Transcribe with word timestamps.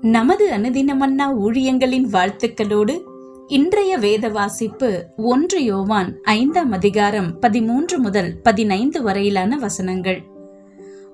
நமது 0.00 0.50
அனுதினமன்னா 0.50 1.22
ஊழியங்களின் 1.40 2.06
வாழ்த்துக்களோடு 2.12 3.00
இன்றைய 3.48 3.98
வேத 3.98 4.28
வாசிப்பு 4.28 5.04
ஒன்று 5.16 5.64
யோவான் 5.64 6.20
ஐந்தாம் 6.22 6.72
அதிகாரம் 6.72 7.38
பதிமூன்று 7.38 7.98
முதல் 7.98 8.40
பதினைந்து 8.42 9.02
வரையிலான 9.02 9.58
வசனங்கள். 9.58 10.22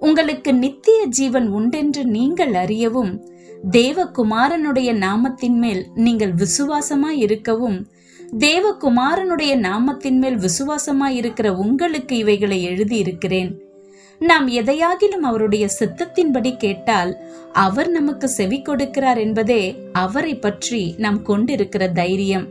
உங்களுக்கு 0.00 0.54
நித்திய 0.54 1.04
ஜீவன் 1.04 1.48
உண்டென்று 1.48 2.04
நீங்கள் 2.04 2.54
அறியவும் 2.54 3.24
தேவகுமாரனுடைய 3.70 4.92
நாமத்தின் 4.94 5.56
மேல் 5.56 5.86
நீங்கள் 5.94 6.34
விசுவாசமாய் 6.34 7.18
இருக்கவும் 7.18 7.86
தேவகுமாரனுடைய 8.38 9.56
நாமத்தின் 9.56 10.18
மேல் 10.18 10.38
விசுவாசமாய் 10.38 11.16
இருக்கிற 11.16 11.54
உங்களுக்கு 11.54 12.16
இவைகளை 12.16 12.62
எழுதியிருக்கிறேன். 12.62 13.65
நாம் 14.18 14.48
எதையாகிலும் 14.48 15.22
அவருடைய 15.22 15.68
சித்தத்தின்படி 15.78 16.56
கேட்டால் 16.56 17.16
அவர் 17.52 17.88
நமக்கு 17.88 18.28
செவி 18.28 18.62
கொடுக்கிறார் 18.62 19.18
என்பதே 19.18 19.88
அவரை 19.92 20.34
பற்றி 20.34 20.94
நாம் 20.98 21.22
கொண்டிருக்கிற 21.22 21.88
தைரியம். 21.88 22.48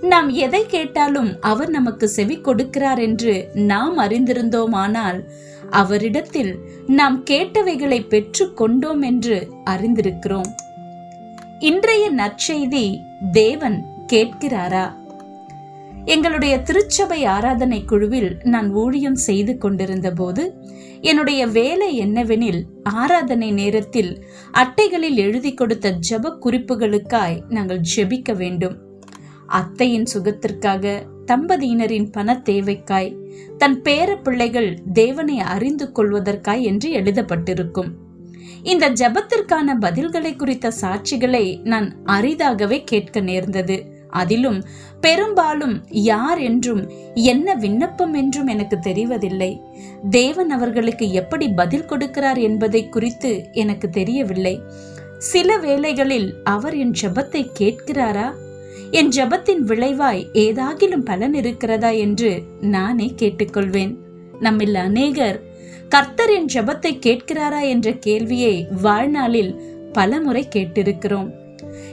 நாம் 0.00 0.28
எதை 0.28 0.66
கேட்டாலும் 0.66 1.36
அவர் 1.40 1.68
நமக்கு 1.68 2.08
செவி 2.08 2.38
கொடுக்கிறார் 2.38 3.00
என்று 3.00 3.48
நாம் 3.54 3.98
அறிந்திருந்தோமானால் 3.98 5.20
அவரிடத்தில் 5.70 6.54
நாம் 6.86 7.24
கேட்டவைகளை 7.24 8.08
பெற்று 8.08 8.54
கொண்டோம் 8.54 9.02
என்று 9.02 9.48
அறிந்திருக்கிறோம். 9.70 10.50
இன்றைய 11.58 12.10
நற்செய்தி 12.12 12.98
தேவன் 13.32 13.86
கேட்கிறாரா? 14.12 14.94
எங்களுடைய 16.04 16.60
திருச்சபை 16.60 17.24
ஆராதனை 17.24 17.84
குழுவில் 17.84 18.38
நான் 18.42 18.72
ஊழியம் 18.72 19.14
செய்து 19.14 19.58
கொண்டிருந்த 19.58 20.12
போது 20.12 20.54
என்னுடைய 21.00 21.46
வேலை 21.46 22.00
என்னவெனில் 22.00 22.62
ஆராதனை 22.82 23.52
நேரத்தில் 23.52 24.24
அட்டைகளில் 24.52 25.16
எழுதி 25.16 25.54
கொடுத்த 25.54 25.94
ஜப 26.10 26.36
குறிப்புகளுக்காய் 26.40 27.42
நாங்கள் 27.48 27.80
ஜெபிக்க 27.96 28.36
வேண்டும். 28.36 28.76
அத்தையின் 29.46 30.04
சுகத்திற்காக 30.04 31.06
தம்பதியினரின் 31.26 32.10
பண 32.10 32.38
தேவைக்காய் 32.38 33.16
தன் 33.58 33.82
பேர 33.82 34.16
பிள்ளைகள் 34.22 34.78
தேவனை 34.92 35.40
அறிந்து 35.40 35.92
கொள்வதற்காய் 35.92 36.62
என்று 36.62 36.90
எழுதப்பட்டிருக்கும். 36.90 37.90
இந்த 38.62 38.90
ஜெபத்திற்கான 38.90 39.74
பதில்களை 39.80 40.36
குறித்த 40.36 40.72
சாட்சிகளை 40.80 41.62
நான் 41.62 41.96
அரிதாகவே 42.04 42.84
கேட்க 42.84 43.20
நேர்ந்தது. 43.20 43.91
அதிலும் 44.12 44.58
பெரும்பாலும் 45.00 45.74
யார் 45.90 46.38
என்றும் 46.38 46.82
என்ன 47.14 47.54
விண்ணப்பம் 47.54 48.14
என்றும் 48.14 48.46
எனக்கு 48.46 48.76
தெரிவதில்லை. 48.82 49.60
தேவன் 50.10 50.50
அவர்களுக்கு 50.50 51.12
எப்படி 51.12 51.48
பதில் 51.48 51.88
கொடுக்கிறார் 51.88 52.40
என்பதை 52.40 52.88
குறித்து 52.88 53.32
எனக்கு 53.52 53.90
தெரியவில்லை. 53.90 54.60
சில 55.18 55.56
வேளைகளில் 55.56 56.34
அவர் 56.44 56.76
என் 56.76 56.94
ஜபத்தை 57.02 57.42
கேட்கிறாரா? 57.60 58.28
என் 58.90 59.08
ஜெபத்தின் 59.08 59.62
விளைவாய் 59.66 60.22
ஏதாகிலும் 60.34 61.04
பலன் 61.04 61.34
இருக்கிறதா 61.34 61.90
என்று 61.90 62.42
நானே 62.60 63.14
கேட்டுக்கொள்வேன். 63.18 63.92
நம்மில் 64.40 64.74
அநேகர் 64.74 65.38
கர்த்தர் 65.88 66.30
என் 66.30 66.50
ஜபத்தை 66.54 66.92
கேட்கிறாரா? 67.06 67.60
என்ற 67.68 67.88
கேள்வியை 67.92 68.56
வாழ்நாளில் 68.82 69.52
பலமுறை 69.92 70.48
கேட்டிருக்கிறோம். 70.54 71.30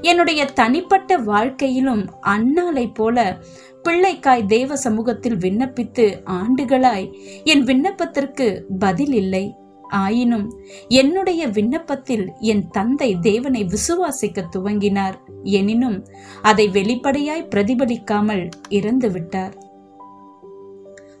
என்னுடைய 0.00 0.44
தனிப்பட்ட 0.44 1.18
வாழ்க்கையிலும் 1.18 2.20
அன்னாலை 2.20 2.86
போல 2.86 3.38
பிள்ளைக்காய் 3.82 4.46
தேவ 4.46 4.76
சமூகத்தில் 4.76 5.36
விண்ணப்பித்து 5.36 6.06
ஆண்டுகளாய் 6.24 7.06
என் 7.44 7.64
விண்ணப்பத்திற்கு 7.64 8.60
பதில் 8.78 9.12
இல்லை 9.12 9.56
ஆயினும் 9.88 10.46
என்னுடைய 10.88 11.46
விண்ணப்பத்தில் 11.46 12.32
என் 12.40 12.68
தந்தை 12.68 13.16
தேவனை 13.20 13.64
விசுவாசிக்க 13.64 14.44
துவங்கினார். 14.56 15.16
எனினும் 15.42 16.06
அதை 16.42 16.68
வெளிப்படையாய் 16.68 17.48
பிரதிபலிக்காமல் 17.54 18.48
இறந்துவிட்டார் 18.68 19.54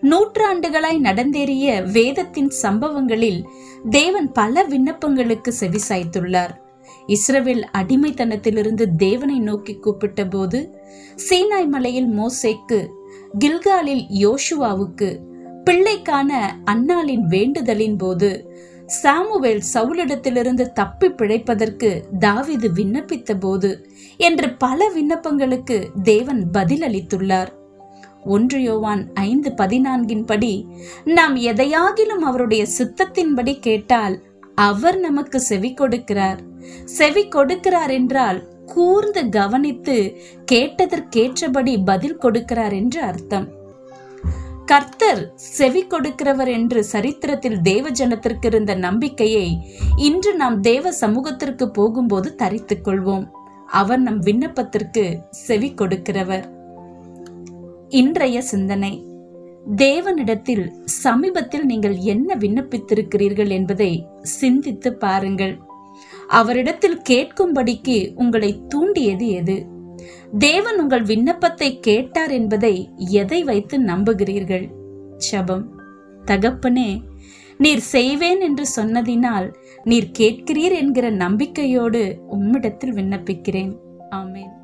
நூற்றாண்டுகளாய் 0.00 0.98
நடந்தேறிய 0.98 1.90
வேதத்தின் 1.92 2.50
சம்பவங்களில் 2.50 3.40
தேவன் 3.90 4.32
பல 4.32 4.64
விண்ணப்பங்களுக்கு 4.68 5.52
செவிசாய்த்துள்ளார். 5.60 6.54
இஸ்ரவேல் 7.06 7.62
அடிமைத்தனத்திலிருந்து 7.78 8.84
தேவனை 8.96 9.38
நோக்கி 9.38 9.74
கூப்பிட்ட 9.74 10.24
போது 10.26 10.78
சீனாய் 11.28 11.68
மலையில் 11.68 12.08
மோசேக்கு 12.08 12.86
கில்காலில் 13.38 14.04
யோசுவாவுக்கு 14.20 15.18
பிள்ளைக்கான 15.64 16.40
அன்னாலின் 16.64 17.26
வேண்டுதலின் 17.26 17.98
போது 17.98 18.30
சாமுவேல் 18.86 19.62
சவுலிடத்திலிருந்து 19.74 20.72
தப்பி 20.72 21.08
பிழைப்பதற்கு 21.08 22.02
தாவிது 22.20 22.68
விண்ணப்பித்த 22.74 23.40
போது 23.40 23.88
என்று 24.16 24.56
பல 24.56 24.90
விண்ணப்பங்களுக்கு 24.94 26.02
தேவன் 26.02 26.48
பதிலளித்துள்ளார். 26.52 27.48
ஒன்று 28.24 28.62
யோவான் 28.62 29.12
ஐந்து 29.14 29.50
பதினான்கின் 29.50 30.26
படி 30.26 30.66
நாம் 31.04 31.36
எதையாகிலும் 31.36 32.22
அவருடைய 32.22 32.66
சித்தத்தின்படி 32.78 33.58
கேட்டால் 33.60 34.22
அவர் 34.68 34.98
நமக்கு 34.98 35.38
செவி 35.40 35.70
கொடுக்கிறார். 35.80 36.40
செவி 36.98 37.22
கொடுக்கிறார் 37.34 37.92
என்றால் 37.98 38.38
கூர்ந்து 38.66 39.22
கவனித்து 39.28 39.96
கேட்டதற்கேற்றபடி 40.52 41.74
பதில் 41.84 42.20
கொடுக்கிறார் 42.22 42.74
என்று 42.80 43.00
அர்த்தம். 43.02 43.48
கர்த்தர் 44.66 45.22
செவி 45.34 45.82
கொடுக்கிறவர் 45.84 46.50
என்று 46.56 46.80
சரித்திரத்தில் 46.84 47.56
தேவ 47.60 47.90
ஜனத்திற்கு 47.90 48.46
இருந்த 48.46 48.74
நம்பிக்கையை 48.86 49.48
இன்று 50.08 50.32
நாம் 50.34 50.58
தேவ 50.60 50.92
சமூகத்திற்கு 50.92 51.66
போகும்போது 51.70 52.28
தரித்துக் 52.34 52.84
கொள்வோம். 52.86 53.26
அவர் 53.80 54.00
நம் 54.00 54.22
விண்ணப்பத்திற்கு 54.22 55.04
செவி 55.30 55.70
கொடுக்கிறவர். 55.80 56.46
இன்றைய 58.00 58.42
சிந்தனை. 58.52 58.94
தேவனிடத்தில் 59.66 60.70
சமீபத்தில் 60.84 61.64
நீங்கள் 61.64 61.96
என்ன 61.96 62.34
விண்ணப்பித்திருக்கிறீர்கள் 62.34 63.48
என்பதை 63.48 64.06
சிந்தித்து 64.22 64.94
பாருங்கள். 64.94 65.58
அவரிடத்தில் 66.26 67.02
கேட்கும்படிக்கு 67.08 68.12
உங்களை 68.14 68.62
தூண்டியது 68.68 69.28
எது? 69.28 69.66
தேவன் 70.38 70.80
உங்கள் 70.80 71.02
விண்ணப்பத்தை 71.02 71.78
கேட்டார் 71.80 72.30
என்பதை 72.30 72.90
எதை 72.96 73.44
வைத்து 73.44 73.80
நம்புகிறீர்கள்? 73.80 74.70
சபம். 75.16 75.78
தகப்பனே 76.24 77.00
நீர் 77.56 77.80
செய்வேன் 77.80 78.40
என்று 78.40 78.64
சொன்னதினால் 78.76 79.54
நீர் 79.84 80.10
கேட்கிறீர் 80.18 80.72
என்கிற 80.72 81.10
நம்பிக்கையோடு 81.10 82.18
உம்மிடத்தில் 82.30 82.94
விண்ணப்பிக்கிறேன். 82.94 83.76
ஆமேன். 84.10 84.59